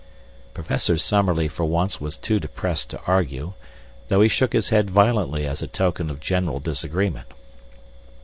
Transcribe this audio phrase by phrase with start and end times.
[0.55, 3.53] Professor Summerlee for once was too depressed to argue,
[4.07, 7.27] though he shook his head violently as a token of general disagreement.